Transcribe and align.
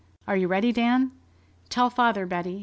Are 0.27 0.35
you 0.35 0.47
ready, 0.47 0.71
Dan?... 0.71 1.11
Tell 1.69 1.91
father, 1.91 2.25
Betty. 2.25 2.59